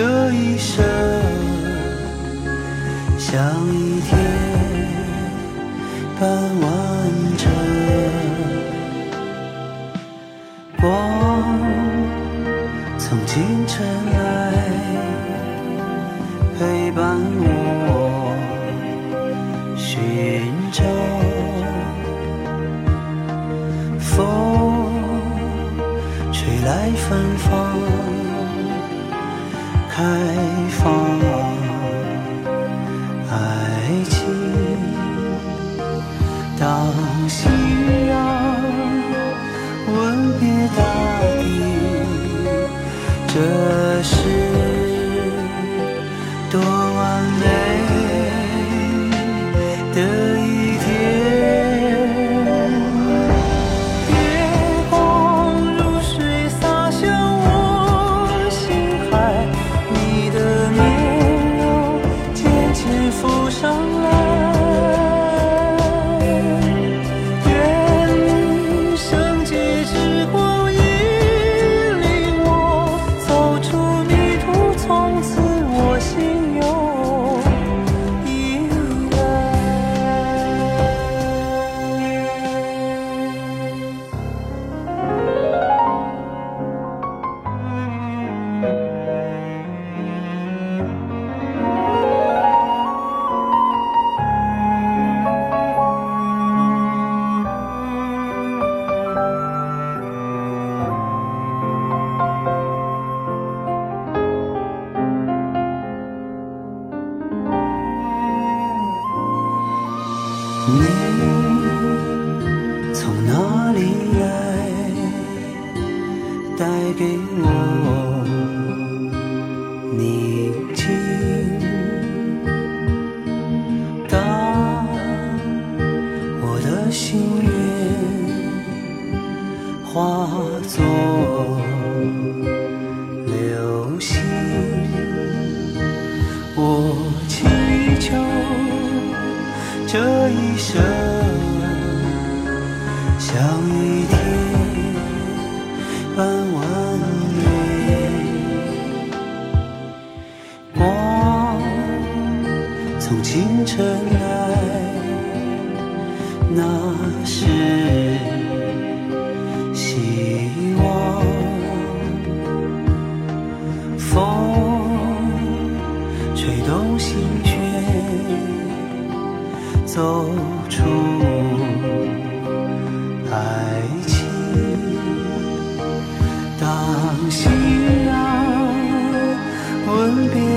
[0.00, 0.84] 这一生
[3.18, 3.36] 像
[3.74, 4.16] 一天
[6.20, 6.70] 般完
[7.36, 7.50] 整，
[10.80, 10.88] 光
[12.96, 14.54] 从清晨来
[16.56, 17.42] 陪伴我
[19.76, 19.98] 寻
[20.70, 20.84] 找，
[23.98, 24.06] 风
[26.32, 27.67] 吹来芬芳。
[29.98, 30.04] 开
[30.78, 30.94] 放
[33.28, 33.34] 爱
[34.08, 34.14] 情。
[36.56, 36.94] 当
[37.28, 37.48] 夕
[38.06, 38.14] 阳
[39.88, 39.98] 吻
[40.38, 40.80] 别大
[41.18, 41.22] 地
[43.26, 43.34] 这
[44.04, 44.14] 是
[46.48, 46.56] 多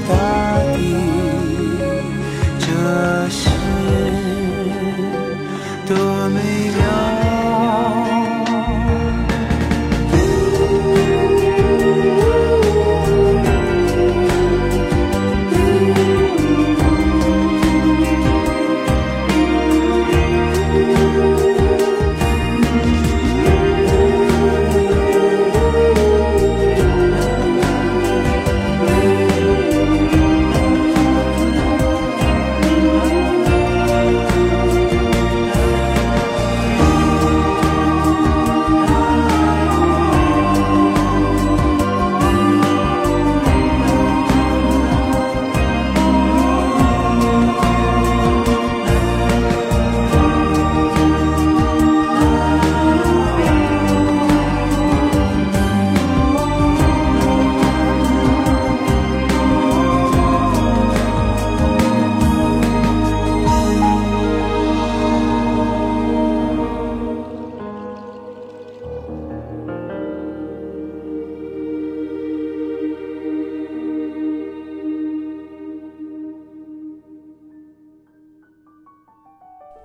[0.00, 0.51] time.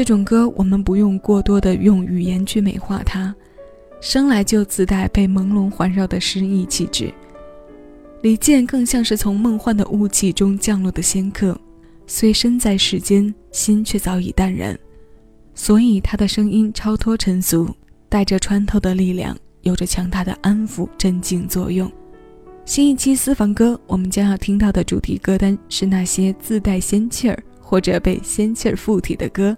[0.00, 3.36] 这种歌我们不用过多的用语言去美化它
[4.00, 7.12] 生来就自带被朦胧环绕的诗意气质。
[8.22, 11.54] 李健更像是从梦幻的雾气中降落的仙客
[12.06, 14.74] 虽身在世间心却早已淡然。
[15.54, 17.68] 所以他的声音超脱尘俗
[18.08, 21.92] 带着穿透的力量有着强大的安抚镇静作用。
[22.64, 29.54] 新一期私房歌我们将要听到的主题歌单是那些自带仙气儿或者被仙气儿附体的歌。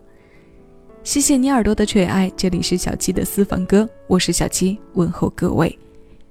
[1.04, 5.76] 谢谢你耳朵的垂爱，这里是小七的私房歌，我是小七，问候各位。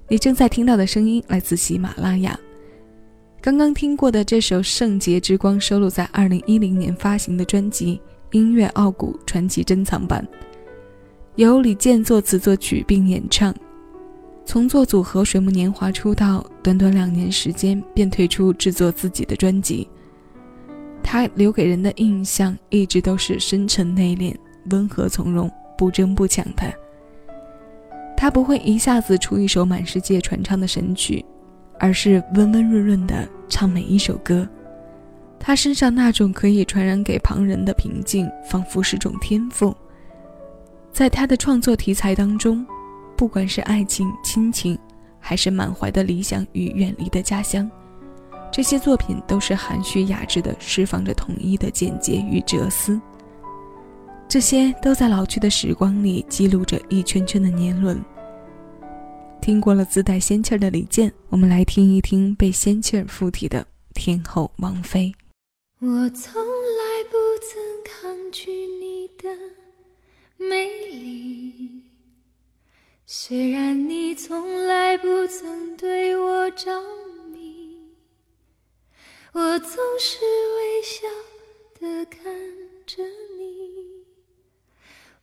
[0.08, 2.38] 你正在听到的声音来自喜马拉雅。
[3.42, 8.00] 刚刚听过的这首《圣洁之光》收录在2010年发行的专辑
[8.38, 10.26] 《音乐傲骨传奇珍藏版》，
[11.36, 13.54] 由李健作词作曲并演唱。
[14.46, 19.86] 从做组合水木年华出道，短短两年时间便推出制作自己的专辑。
[21.02, 24.34] 他留给人的印象一直都是深沉内敛、
[24.70, 26.72] 温和从容、不争不抢的。
[28.16, 31.24] 他不会一下子出一首满世界传唱的神曲。
[31.80, 34.48] 而是温温润润的唱每一首歌，
[35.36, 39.74] 他身上那种可以传染给旁人的平静，仿佛是种天赋。
[40.92, 42.64] 在他的创作题材当中，
[43.16, 44.78] 不管是爱情、亲情，
[45.18, 47.68] 还是满怀的理想与远离的家乡，
[48.52, 53.00] 这些作品都是含蓄雅致的，释放着统一的简洁与哲思。
[54.32, 58.02] 这些都在老去的时光里记录着一圈圈的年轮。
[59.42, 65.12] 听过了自带仙气儿的李健，我们来听一听被仙气儿附体的天后王菲。
[65.80, 69.28] 我从来不曾抗拒你的
[70.38, 71.82] 美丽，
[73.04, 76.70] 虽然你从来不曾对我着
[77.30, 77.76] 迷，
[79.34, 80.20] 我总是
[80.56, 81.06] 微笑
[81.78, 82.24] 的看
[82.86, 83.31] 着你，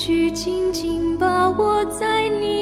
[0.00, 2.59] 去，紧紧把握在你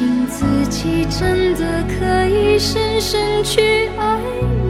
[0.00, 4.18] 信自己真的可以深深去爱
[4.64, 4.69] 你。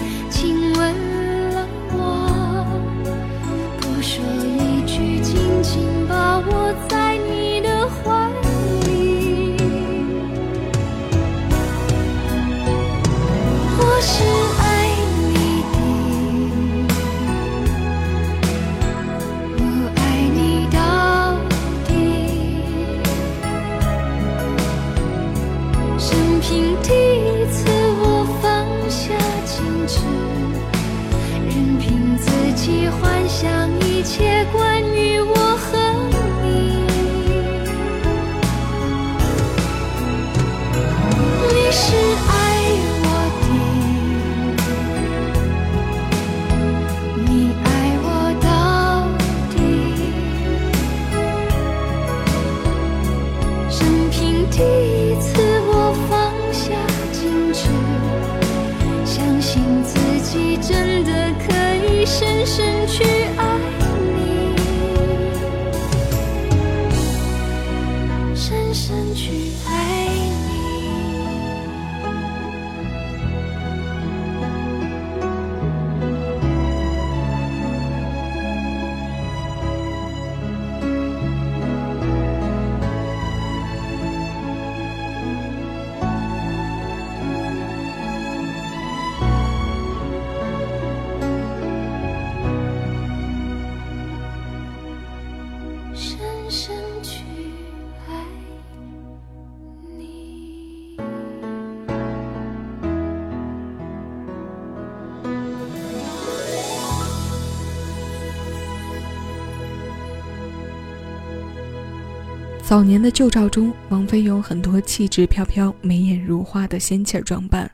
[112.71, 117.69] 早年的旧照中，王菲有很多气质飘飘、眉眼如画的仙气儿装扮，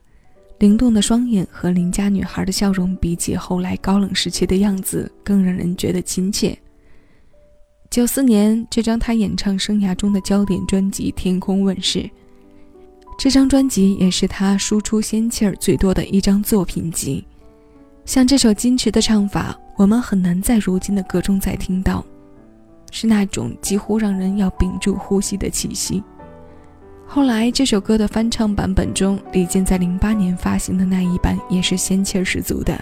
[0.58, 6.58] 灵动的双眼和邻家女孩的笑容，比起后来高冷时期的样子，更让人觉得亲切。
[7.92, 12.10] 九四年，这张她演唱生涯中的焦点专辑《天空》问世，
[13.20, 17.24] 这张专辑也是她输出仙气儿最多的一张作品集。
[18.04, 22.04] 像这首矜持的唱法，我们很难在如今的歌中再听到。
[22.91, 26.03] 是那种几乎让人要屏住呼吸的气息。
[27.06, 32.77] 后来这首歌的翻唱版本中，李健在零八年发行的那一版也是仙气儿十足的。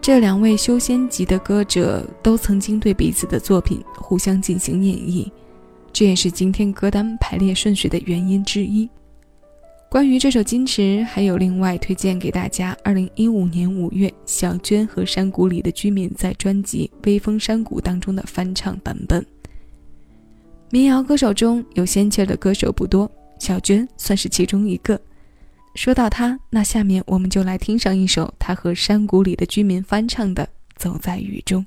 [0.00, 5.30] 这两位修仙级的歌者都曾经对彼此的作品互相进行演绎，
[5.92, 8.90] 这也是今天歌单排列顺序的原因之一。
[9.92, 12.74] 关于这首《矜持》，还有另外推荐给大家。
[12.82, 19.22] 二零一五年五月，小娟和山谷里的居民在专辑《微风山谷》当中的翻唱版本。
[20.70, 23.06] 民谣歌手中有仙气的歌手不多，
[23.38, 24.98] 小娟算是其中一个。
[25.74, 30.42] 说到她，那下面我们就来听上一首她和山谷里的居民翻唱的
[30.76, 31.66] 《走在雨中》。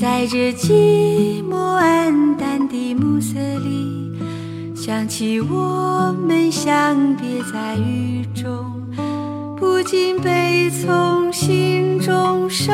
[0.00, 4.12] 在这寂寞暗淡的暮色里，
[4.72, 8.64] 想起我们相别在雨中，
[9.56, 12.72] 不禁悲从心中生。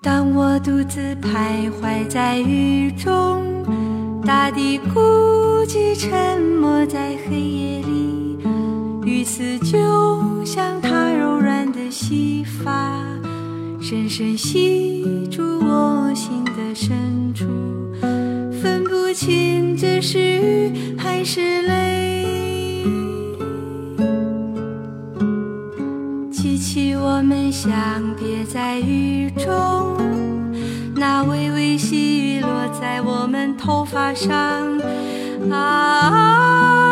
[0.00, 3.44] 当我独自徘徊在雨中，
[4.24, 5.00] 大地孤
[5.66, 8.38] 寂沉默在黑夜里，
[9.04, 11.63] 雨丝就像它柔软
[11.94, 13.00] 细发，
[13.80, 17.46] 深深吸住我心的深处，
[18.60, 22.84] 分不清这是雨还是泪。
[26.32, 27.70] 记起我们相
[28.16, 29.96] 别在雨中，
[30.96, 32.48] 那微微细雨落
[32.80, 34.34] 在我们头发上，
[35.48, 36.83] 啊，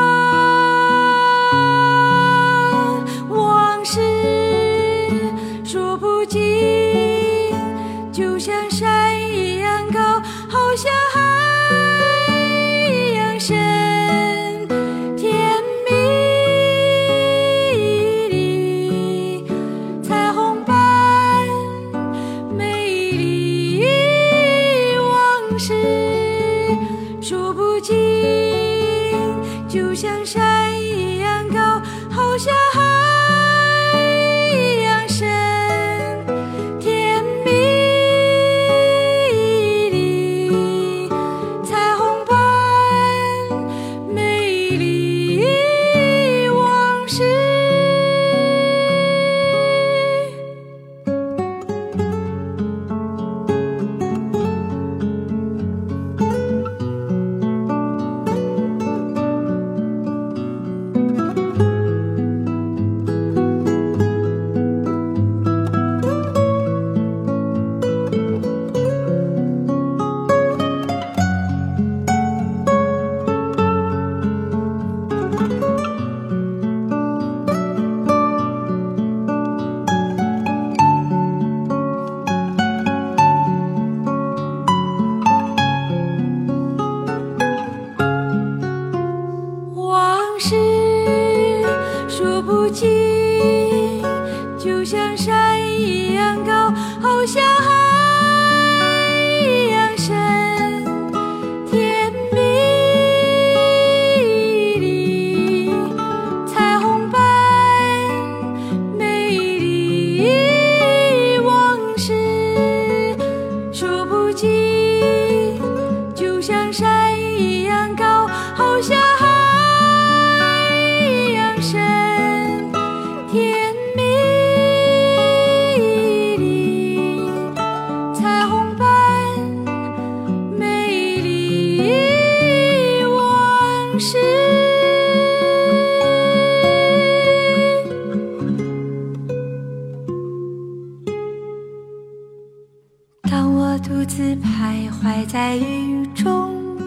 [145.53, 146.79] 在雨中，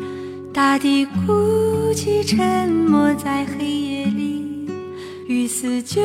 [0.51, 4.67] 大地哭泣沉默在黑夜里，
[5.28, 6.01] 雨丝就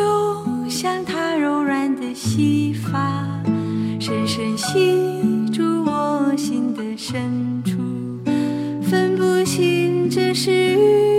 [0.69, 3.27] 像她柔软的细发，
[3.99, 7.79] 深深吸住我心的深处，
[8.83, 11.10] 分不清这是雨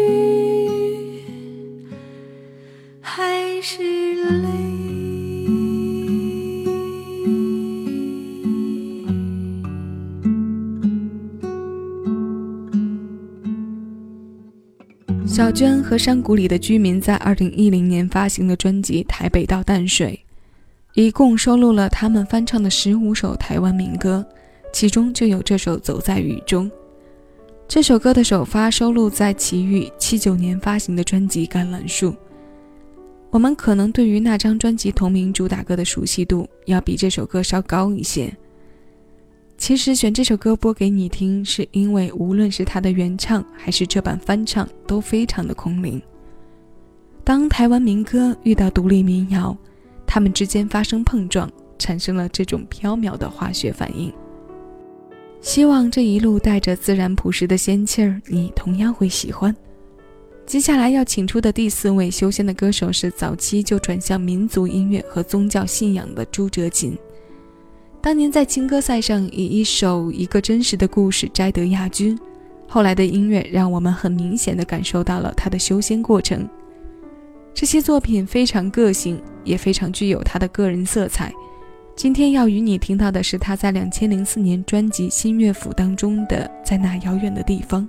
[15.32, 20.20] 小娟和山谷里的居民在2010年发行的专辑《台北到淡水》，
[21.02, 24.26] 一共收录了他们翻唱的十五首台湾民歌，
[24.74, 26.70] 其中就有这首《走在雨中》。
[27.66, 32.10] 这首歌的首发收录在齐豫79年发行的专辑《橄榄树》。
[33.30, 38.30] 我们可能对于那张专辑同名主打歌的熟悉度要比这首歌稍高一些。
[39.62, 46.02] 其实选这首歌播给你听，是因为无论是它的原唱还是这版翻唱，都非常的空灵。
[47.24, 49.56] 当台湾民歌遇到独立民谣，
[50.08, 51.48] 他们之间发生碰撞，
[51.78, 54.12] 产生了这种飘渺的化学反应。
[55.42, 59.56] 希望这一路带着自然朴实的仙气儿，你同样会喜欢。
[60.44, 66.98] 接下来要请出的第四位修仙的歌手是早期就转向民族音乐和宗教信仰的朱哲琴。
[68.02, 72.18] 当年在青歌赛上以一首《一个真实的故事》摘得亚军，
[72.68, 76.50] 后来的音乐让我们很明显的感受到了他的修仙过程。
[77.54, 81.32] 这些作品非常个性，也非常具有他的个人色彩。
[81.96, 87.84] 今天要与你听到的是他在两千零四年专辑《新乐府》当中的《在那遥远的地方》。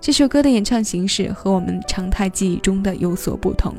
[0.00, 3.74] 这首歌的演唱形式和我们常态记忆中的有所不同。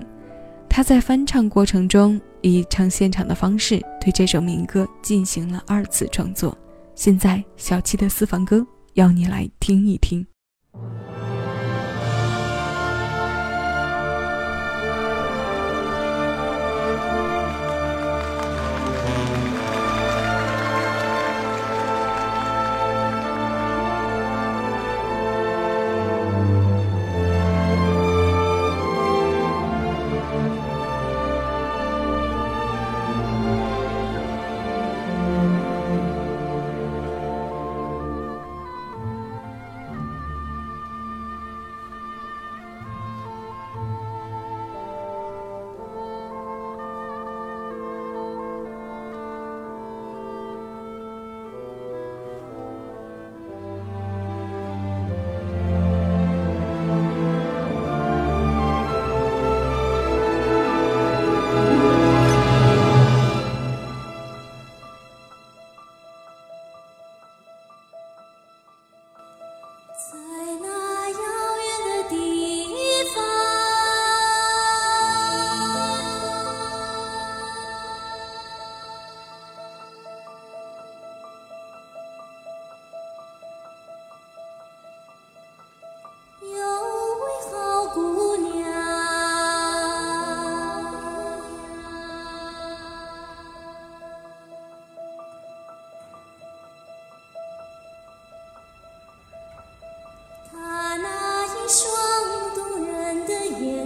[0.69, 6.57] 他在翻唱过程中以唱现场的方式对这首民歌进行了二次创作。
[6.95, 10.25] 现在，小七的私房歌要你来听一听。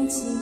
[0.07, 0.37] 情